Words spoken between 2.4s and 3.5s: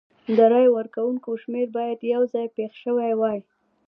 پېښ شوي وای.